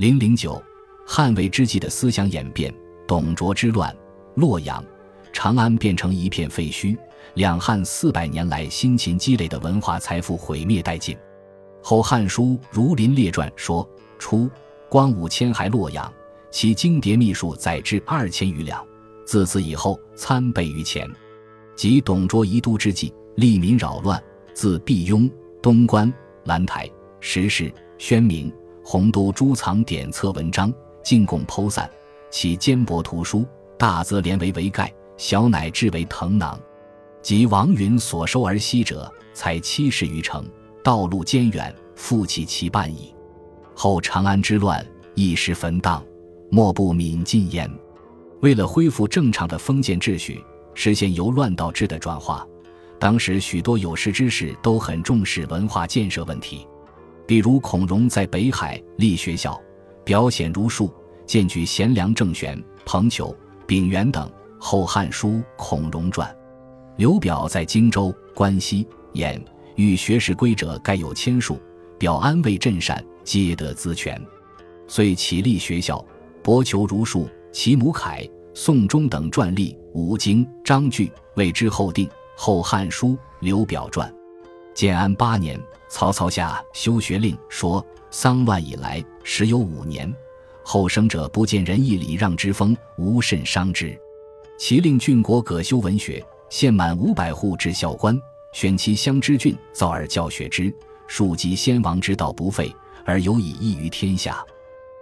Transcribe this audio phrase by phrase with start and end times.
[0.00, 0.58] 零零九，
[1.06, 2.74] 汉魏之际的思想演变。
[3.06, 3.94] 董卓之乱，
[4.34, 4.82] 洛阳、
[5.30, 6.96] 长安变成一片废墟，
[7.34, 11.14] 两汉四百年来辛勤积累的文化财富毁灭殆尽。
[11.82, 13.86] 《后汉书·儒林列传》说：
[14.18, 14.48] 初，
[14.88, 16.10] 光武迁还洛阳，
[16.50, 18.82] 其经牒秘术载之二千余两。
[19.26, 21.06] 自此以后，参倍于前。
[21.76, 24.18] 即董卓移都之际，利民扰乱，
[24.54, 25.30] 自毕雍、
[25.60, 26.10] 东关、
[26.44, 26.90] 兰台、
[27.20, 28.50] 石室、宣明、
[28.90, 31.88] 洪都诸藏典册文章，进贡剖散，
[32.28, 33.46] 其坚帛图书，
[33.78, 36.58] 大则连为帷盖，小乃至为藤囊。
[37.22, 40.44] 及王允所收而息者，才七十余城，
[40.82, 43.14] 道路艰远，复其其半矣。
[43.76, 44.84] 后长安之乱，
[45.14, 46.04] 一时焚荡，
[46.50, 47.70] 莫不泯尽焉。
[48.40, 52.44] 为了恢复正常的封建秩序，实现由乱到治的转化，
[52.98, 56.66] 当时许多有识之士都很重视文化建设问题。
[57.30, 59.56] 比如孔融在北海立学校，
[60.04, 60.92] 表显儒术，
[61.24, 63.32] 荐举贤良郑玄、彭求、
[63.68, 64.28] 秉元等。
[64.58, 66.28] 《后汉书·孔融传》。
[66.96, 69.40] 刘表在荆州、关西、兖
[69.76, 71.56] 欲学士归者，盖有千数，
[72.00, 74.20] 表安慰镇善，皆得资权，
[74.88, 76.04] 遂起立学校，
[76.42, 77.28] 博求儒术。
[77.52, 84.10] 其母凯、宋忠等撰立五经章句，为之后定《后汉书·刘表传》。
[84.74, 85.60] 建安八年，
[85.90, 90.10] 曹操下修学令，说丧乱以来，时有五年，
[90.62, 93.98] 后生者不见仁义礼让之风，无甚伤之。
[94.56, 98.18] 其令郡国葛修文学，献满五百户至校官，
[98.52, 100.72] 选其乡之郡，造而教学之，
[101.08, 102.74] 庶及先王之道不废，
[103.04, 104.34] 而有以益于天下。《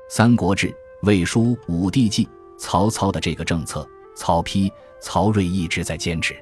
[0.09, 0.69] 三国志·
[1.03, 2.25] 魏书·武帝纪》。
[2.61, 4.69] 曹操的这个政策，曹丕、
[5.01, 6.35] 曹睿一直在坚持。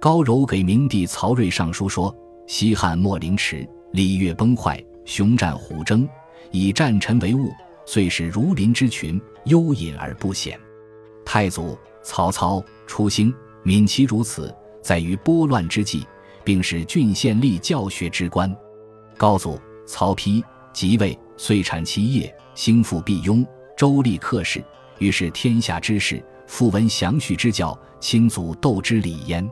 [0.00, 2.12] 高柔给明帝曹睿上书说
[2.48, 6.04] ：“西汉末陵迟，礼乐崩坏，雄战虎争，
[6.50, 7.52] 以战臣为务，
[7.86, 10.58] 遂使儒林之群幽隐而不显。
[11.24, 16.04] 太祖曹操初兴，敏其如此，在于拨乱之际，
[16.42, 18.52] 并使郡县立教学之官。
[19.16, 24.60] 高祖曹丕即位，遂产其业，兴复辟雍，周立克氏。”
[24.98, 29.48] 于是天下之事，复闻详叙之教，亲祖斗之礼焉。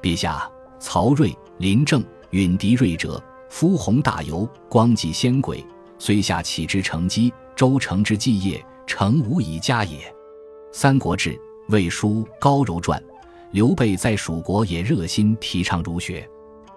[0.00, 2.00] 陛下，曹睿、林政、
[2.30, 3.20] 允狄睿哲，
[3.52, 5.62] 夫弘大游，光济先轨，
[5.98, 9.98] 虽下启之成基，周成之继业，成无以加也。
[10.72, 11.34] 《三国志·
[11.68, 12.98] 魏书·高柔传》，
[13.50, 16.22] 刘备在蜀国也热心提倡儒学。《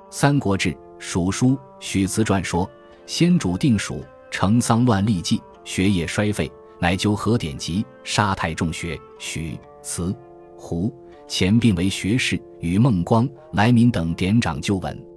[0.09, 2.69] 三国志·蜀书·许慈传》说：
[3.05, 6.51] 先主定蜀，成丧乱痢疾，学业衰废。
[6.77, 10.13] 乃究何典籍，杀太仲学，许、慈、
[10.57, 10.93] 胡
[11.25, 15.14] 前并为学士，与孟光、来民等典掌旧闻。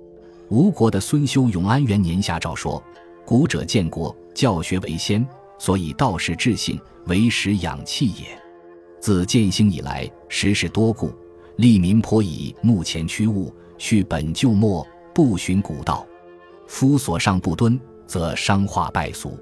[0.51, 2.83] 吴国的孙修永安元年下诏说
[3.27, 5.27] ：“古者建国，教学为先，
[5.59, 8.27] 所以道士治性，为时养气也。
[8.99, 11.13] 自建兴以来，时事多故，
[11.57, 16.07] 利民颇以目前趋物，去本就末，不循古道。
[16.67, 19.39] 夫所上不敦，则商化败俗。”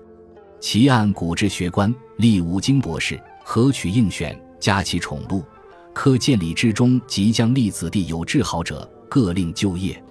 [0.59, 5.45] 其按古之学官，立五经博士，合取应选，加其宠禄。
[5.93, 10.03] 科建礼之中，即将立子弟有志好者，各令就业。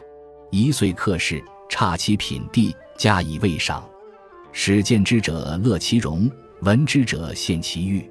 [0.57, 3.83] 一岁克士，差其品第，加以位赏。
[4.53, 8.09] 使见之者乐其容，闻之者献其誉，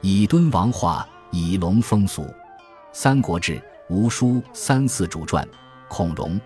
[0.00, 2.22] 以敦王化，以隆风俗。
[2.92, 3.54] 《三国志·
[3.88, 5.44] 吴书·三四主传》，
[5.88, 6.40] 孔融、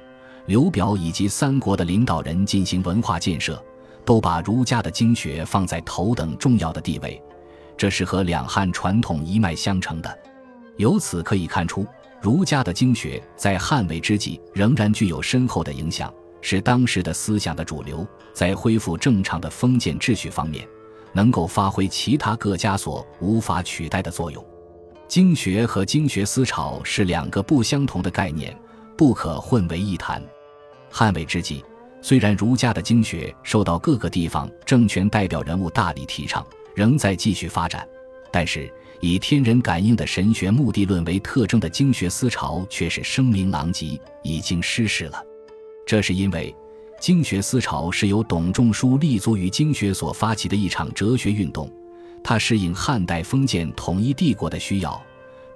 [0.46, 3.62] 刘表以及三国的领导人进行文化建设。
[4.06, 7.20] 都把儒家的经学放在头等重要的地位，
[7.76, 10.18] 这是和两汉传统一脉相承的。
[10.78, 11.84] 由此可以看出，
[12.20, 18.06] 儒家的经学在汉魏之际仍然具有深厚的影响，是当时的思想的主流。
[18.32, 20.66] 在恢复正常的封建秩序方面，
[21.12, 24.44] 能够发挥其他各家所无法取代的作用。
[25.08, 28.54] 经学和经学思潮是两个不相同的概念，
[28.96, 30.22] 不可混为一谈。
[30.90, 31.64] 汉魏之际。
[32.02, 37.88] 虽然儒家的经学受到各个地方政权代表人物大力提倡，仍在继续发展，
[38.30, 45.22] 但是以天人感应的神学目的论为特征的经学思潮却是声名狼藉，已经失势了。
[45.86, 46.54] 这是因为
[47.00, 51.70] 经学思潮是由董仲舒立足于经学所发起的一场哲学运动，
[52.24, 55.00] 它适应汉代封建统一帝国的需要，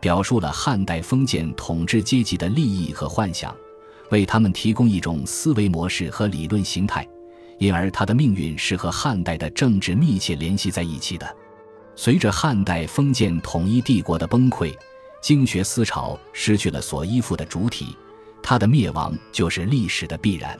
[0.00, 3.54] 表述了汉代封建统治阶级的利益和幻想。
[4.10, 7.06] 为他们提供一种思维模式和理论形态，
[7.58, 11.36] 因而他的命运是和汉代的政治密切联系在一起的。
[12.02, 14.74] 随着汉代封建统一帝国的崩溃，
[15.20, 17.94] 经学思潮失去了所依附的主体，
[18.42, 20.58] 它的灭亡就是历史的必然。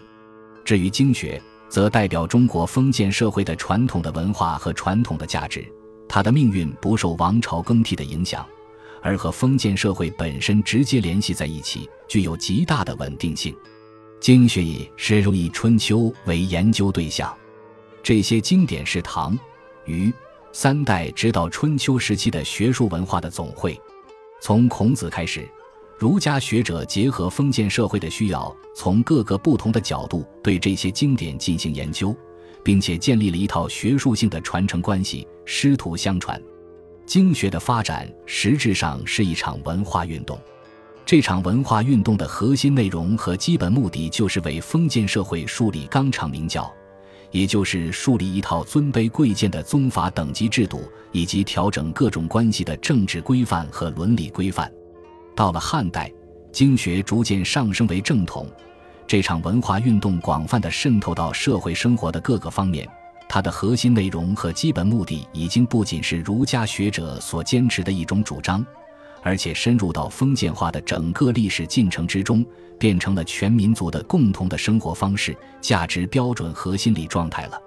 [0.67, 5.67] 至于经学，则代表中国封建社会的传统的文化和传统的价值。
[6.07, 8.47] 它的命运不受王朝更替的影响，
[9.01, 13.57] 而和封建社会本身直接联系在一起，具有极大的稳定性。
[14.21, 17.35] 经学以是以春秋为研究对象，
[18.03, 19.39] 这些经典是唐、
[19.87, 20.13] 虞
[20.53, 23.81] 三代直到春秋时期的学术文化的总汇。
[24.41, 25.49] 从孔子开始，
[25.99, 32.17] 儒家学者结合封建社会的需要，从各个不同的角度对这些经典进行研究。
[32.63, 36.39] 并且建立了一套学术性的传承关系，师徒相传。
[37.07, 40.39] 经学的发展实质上是一场文化运动。
[41.05, 46.71] 这场文化运动的核心内容和基本目的就是为封建社会树立纲常名教，
[47.31, 50.83] 也就是树立一套尊卑贵贱的宗法等级制度，
[51.13, 54.71] 以及调整各种关系的政治规范和伦理规范。
[55.37, 56.13] 到了汉代，
[56.53, 58.47] 经学逐渐上升为正统。
[59.07, 62.89] 这场文化运动广泛地渗透到社会生活的各个方面，
[63.29, 68.65] 它的核心内容和基本目的已经不仅是儒家学者所坚持的一种主张，
[69.23, 72.45] 而且深入到封建化的整个历史进程之中，
[72.79, 77.61] 变成了全民族的共同的生活方式、价值标准和心理状态了。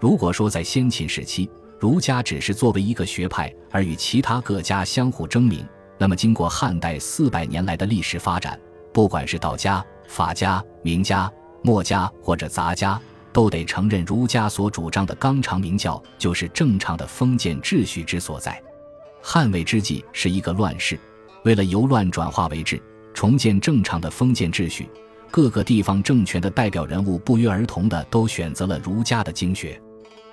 [0.00, 1.48] 如果说在先秦时期，
[1.78, 5.64] 儒家只是作为一个学派而与其他各家相互争鸣，
[5.96, 8.58] 那么经过汉代四百年来的历史发展，
[8.92, 11.30] 不管是道家，法家、名家、
[11.62, 13.00] 墨家或者杂家，
[13.32, 18.60] 都得承认儒家所主张的纲常名教就是正常的封建秩序之所在。
[19.20, 20.98] 汉魏之际是一个乱世，
[21.44, 22.80] 为了由乱转化为治，
[23.12, 24.88] 重建正常的封建秩序，
[25.30, 29.80] 各个地方政权的代表人物不约而同的都选择了儒家的经学。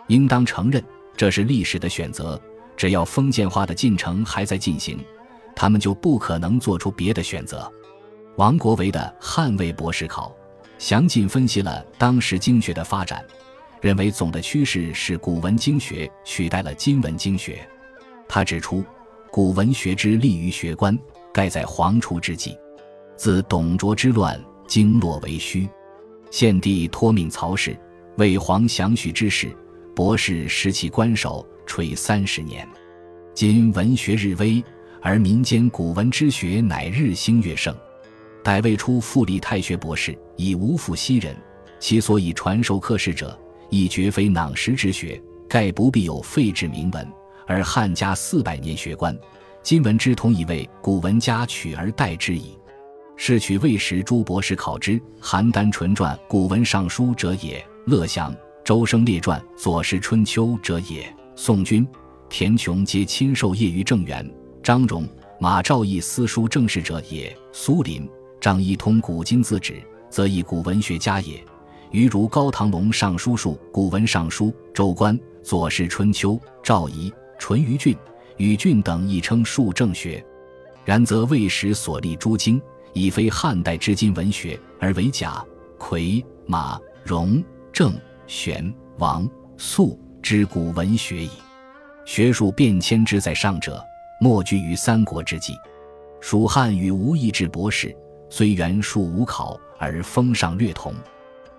[0.07, 0.83] 应当承认，
[1.17, 2.39] 这是历史的选择。
[2.77, 4.99] 只要封建化的进程还在进行，
[5.55, 7.71] 他们就不可能做出别的选择。
[8.35, 10.29] 王国维的《汉魏博士考》
[10.77, 13.25] 详尽分析了当时经学的发展，
[13.79, 17.65] 认为总的趋势是古文经学取代了今文经学。
[18.27, 18.83] 他指出，
[19.31, 20.98] 古文学之立于学官，
[21.33, 22.57] 盖在黄初之际。
[23.16, 25.68] 自董卓之乱，经络为虚。
[26.31, 27.77] 献帝托命曹氏
[28.18, 29.56] 为皇详许之事，
[29.95, 32.68] 博士失其官守，垂三十年。
[33.33, 34.63] 今文学日微，
[35.01, 37.74] 而民间古文之学乃日兴月盛。
[38.44, 41.36] 待未出复立太学博士，已无复昔人。
[41.80, 43.38] 其所以传授课士者，
[43.69, 47.07] 亦绝非囊实之学，盖不必有废置名文。
[47.47, 49.18] 而汉家四百年学官，
[49.62, 52.57] 今闻之同以为古文家取而代之矣。
[53.15, 57.65] 是取魏时诸博士考之，邯郸纯传古文尚书者也。
[57.86, 61.07] 乐祥、周生列传左氏春秋者也。
[61.36, 61.88] 宋君、
[62.30, 64.30] 田琼皆亲授业于正元。
[64.62, 65.07] 张荣、
[65.39, 67.36] 马兆义私书正事者也。
[67.53, 68.09] 苏林。
[68.42, 71.44] 张仪通古今字旨，则以古文学家也。
[71.92, 77.95] 余如高唐龙尚书述古文尚书周官左氏春秋赵仪淳于俊
[78.37, 80.23] 与俊等亦称术正学。
[80.83, 82.61] 然则魏时所立诸经，
[82.93, 85.43] 已非汉代之今文学，而为贾
[85.77, 87.43] 逵马融
[87.73, 87.93] 郑
[88.27, 89.27] 玄王
[89.57, 91.31] 肃之古文学矣。
[92.05, 93.83] 学术变迁之在上者，
[94.21, 95.53] 莫居于三国之际。
[96.21, 97.95] 蜀汉与吴亦至博士。
[98.27, 100.93] 虽原数无考，而风尚略同。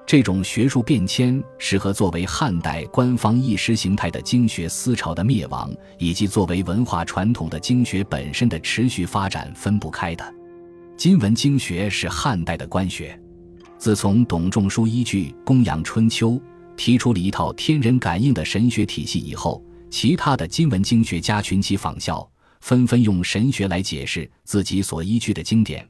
[0.07, 10.35] 这种学术变迁是和作为汉代官方意识形态的经学思潮的灭亡，以及作为文化传统的经学本身的持续发展分不开的。
[10.97, 13.21] 今文经学是汉代的官学。
[13.79, 16.31] 自从董仲舒依据《公羊春秋》
[16.77, 22.27] 提出了一套天人感应的神学体系以后，其他的今文经学家群起仿效，
[22.61, 25.87] 纷纷用神学来解释自己所依据的经典。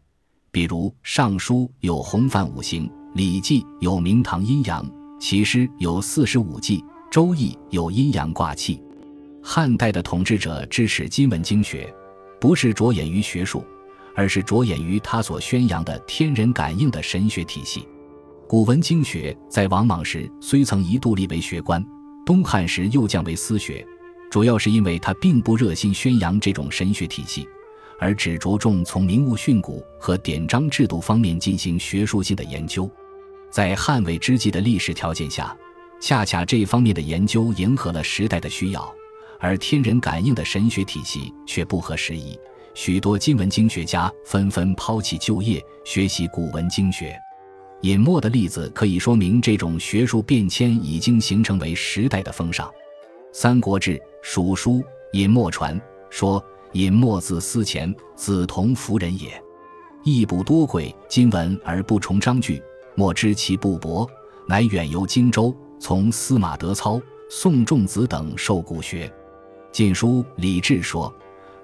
[0.51, 4.85] 比如《尚书》有洪范五行，《礼记》有明堂阴阳，
[5.19, 6.81] 《其诗》有四十五季，
[7.11, 8.79] 《周易》有阴阳卦气。
[9.43, 11.91] 汉代的统治者支持今文经学，
[12.39, 13.65] 不是着眼于学术，
[14.15, 17.89] 而是着眼于他所宣扬的天人感应的神学体系。
[18.47, 21.83] 古文经学在王莽时虽曾一度立为学官，
[22.27, 23.83] 东汉时又降为私学，
[24.31, 27.49] 主要是因为他并不热心宣扬这种神学体系。
[27.99, 32.87] 而只着重从名物训诂和典章制度方面进行学术性的研究，
[33.51, 35.57] 在汉魏之际的历史条件下，
[36.01, 38.95] 恰恰这方面的研究迎合了时代的需要，
[39.41, 42.39] 而天人感应的神学体系却不合时宜。
[42.75, 47.17] 许多今文经学家纷纷抛弃旧业，学习古文经学。
[47.83, 52.69] 尹默的例子可以说明这种学术变迁已经形成为时代的风尚。
[53.33, 54.73] 《三国志·蜀书·
[55.13, 55.79] 尹默传》
[56.11, 56.43] 说。
[56.73, 59.43] 尹墨字思前，子同夫人也。
[60.05, 62.63] 义不多贵，今文而不崇章句，
[62.97, 64.09] 莫知其不薄。
[64.49, 69.09] 乃远游荆州，从司马德操、宋仲子等受古学。
[69.73, 71.13] 《晋书·李治》说：“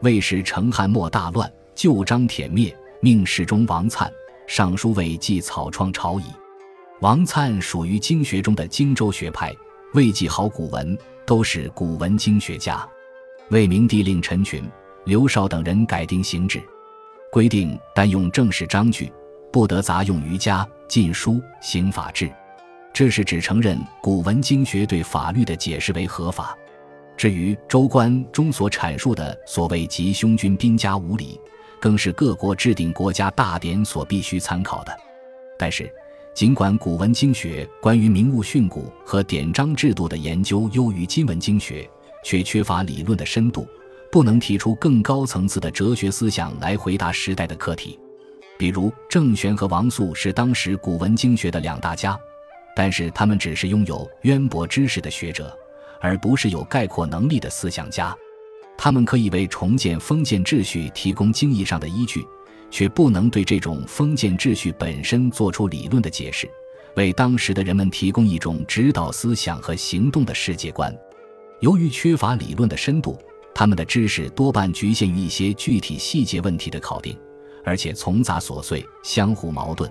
[0.02, 4.10] 魏时成汉末大乱，旧章铁灭，命侍中王粲、
[4.48, 6.24] 尚书魏记草创朝矣。”
[7.00, 9.54] 王粲属于经学中的荆州学派，
[9.94, 12.84] 魏记好古文，都是古文经学家。
[13.50, 14.68] 魏明帝令陈群、
[15.04, 16.60] 刘绍等人改定行制，
[17.30, 19.12] 规定单用正式章句，
[19.52, 22.32] 不得杂用瑜伽、禁书、刑法制。
[22.92, 26.56] 这是只承认古文经学对法律的解释为合法。
[27.16, 31.38] 至于《周官》中所阐述的所谓吉凶君兵家无礼，
[31.78, 34.96] 更是各国制定国家大典所必须参考的。
[35.58, 35.92] 但是，
[36.34, 41.88] 尽管古文经学关于名物训诂和典章制度的研究优于今文经学，
[42.24, 43.66] 却缺乏理论的深度，
[44.10, 47.98] 不能提出更高层次的哲学思想来回答时代的课题。
[48.62, 52.16] 比如郑玄和王肃是当时古文经学的两大家，
[52.76, 55.52] 但是他们只是拥有渊博知识的学者，
[56.00, 58.16] 而不是有概括能力的思想家。
[58.78, 62.24] 他们可以为重建封建秩序提供经义上的依据。
[62.70, 66.48] 却不能对这种封建秩序本身做出理论的解释，
[66.94, 70.96] 为当时的人们提供一种指导思想和行动的世界观。
[71.58, 73.18] 由于缺乏理论的深度，
[73.52, 77.18] 他们的知识多半局限于一些具体细节问题的考定，
[77.64, 79.90] 而且丛杂琐碎、相互矛盾。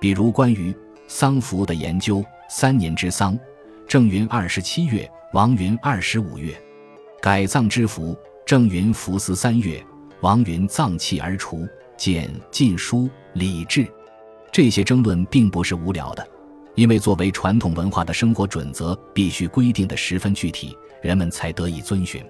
[0.00, 0.74] 比如关于
[1.06, 3.38] 丧服的研究：三年之丧，
[3.86, 6.52] 正云二十七月，王云二十五月；
[7.20, 9.84] 改葬之服，正云服司三月，
[10.20, 11.66] 王云葬气而除。
[11.96, 13.80] 见《晋书·礼制》，
[14.52, 16.28] 这些争论并不是无聊的，
[16.74, 22.22] 因为作为传统文化的生活准则，必须规定的十分具体，人们才得以遵循。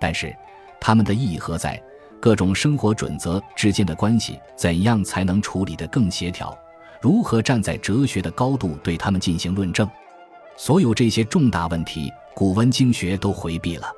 [0.00, 0.32] 但是，
[0.80, 1.82] 他们的意义何在？
[2.22, 6.56] 各种生活准则之间的关系怎样才能处理得更协调？
[7.00, 9.90] 如何站在哲学的高度对他们进行论证？
[10.56, 13.88] 所有这些重大问题，古文经学都回避了。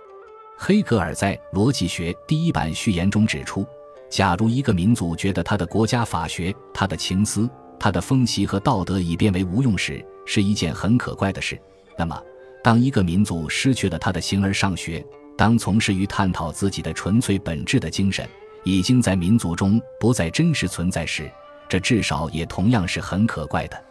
[0.56, 3.62] 黑格尔在《逻辑学》第一版序言中指出。
[4.08, 7.46] 假如一个民族觉得他的国家法学、他的情思、
[7.78, 11.60] 他的风习和道德已变为无用时，是一件很可怪的事。
[11.98, 12.18] 那么，
[12.62, 15.04] 当一个民族失去了他的形而上学，
[15.36, 18.26] 当从事于探讨自己的纯粹本质的精神
[18.62, 21.30] 已经在民族中不再真实存在时，
[21.68, 23.84] 这至少也同样是很可怪的。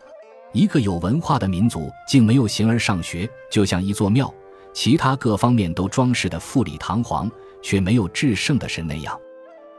[0.53, 4.33] 一个有文化的民族竟没有形而上学，就像一座庙，
[4.73, 7.29] 其他各方面都装饰的富丽堂皇，
[7.61, 9.19] 却没有至圣的神那样。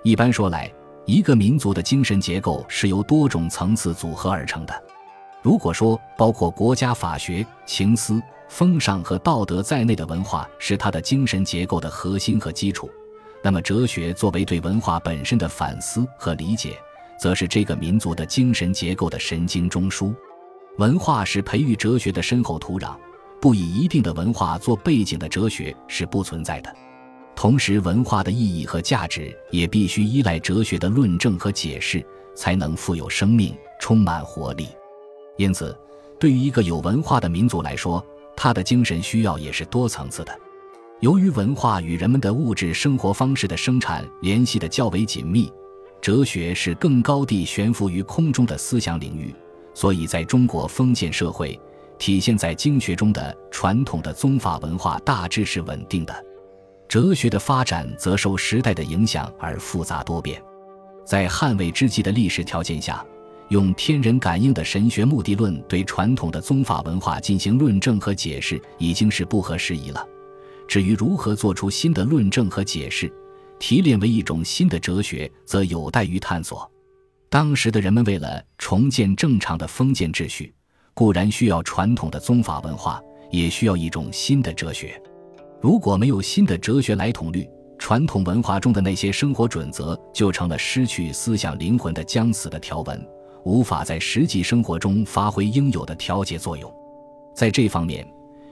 [0.02, 0.70] 一般说来，
[1.06, 4.82] 一个民族的精神结构是由多种层次组合而成的。
[5.44, 12.88] 如果说包括国家法学、情思、风尚和道德在内的文化是它的精神结构的核心和基础，
[13.42, 16.78] 那么哲学作为对文化本身的反思和理解，
[17.20, 20.14] 则是这个民族的精神结构的神经中枢。
[20.78, 22.96] 文化是培育哲学的深厚土壤，
[23.38, 26.74] 不以一定的文化做背景的哲学是不存在的。
[27.36, 32.02] 同时，文化的意义和价值也必须依赖哲学的论证和解释，
[32.34, 34.68] 才能富有生命、充满活力。
[35.36, 35.76] 因此，
[36.18, 38.04] 对于一个有文化的民族来说，
[38.36, 40.38] 他的精神需要也是多层次的。
[41.00, 45.52] 由于文化与人们的物质生活方式的生产联系的较为紧密，
[46.00, 49.34] 哲学是更高地悬浮于空中的思想领域，
[49.74, 51.58] 所以在中国封建社会，
[51.98, 56.24] 体现在经学中的传统的宗法文化大致是稳定的。
[56.88, 60.40] 哲学的发展则受时代的影响而复杂多变，
[61.04, 63.04] 在汉魏之际的历史条件下，
[63.50, 70.06] 用天人感应的神学目的论对传统的宗法文化进行论证和解释已经是不合时宜了。
[70.66, 73.12] 至于如何做出新的论证和解释，
[73.58, 76.70] 提炼为一种新的哲学，则有待于探索。
[77.28, 80.54] 当时的人们为了重建正常的封建秩序，
[80.94, 85.00] 固然需要传统的宗法文化，也需要一种新的哲学。
[85.60, 87.46] 如果没有新的哲学来统律，
[87.78, 93.06] 传统文化中的那些生活准则就成了失去思想灵魂的将死的条文，
[93.44, 96.72] 无法在实际生活中发挥应有的调节作用。
[97.34, 98.06] 在这方面，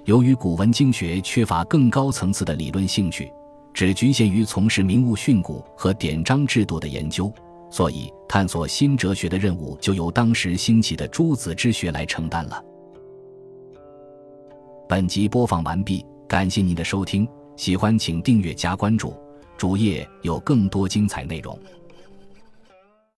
[0.05, 3.33] 由于古文经学缺乏更高层次的理论兴趣，
[3.73, 7.33] 只局限于从事名物训诂和典章制度的研究，
[7.71, 12.63] 所以探索新哲学的任务就由当时兴起的诸子之学来承担了。
[14.89, 16.05] 本集播放完毕。
[16.29, 19.15] 感谢您的收听，喜欢请订阅加关注，
[19.59, 21.59] 主页有更多精彩内容。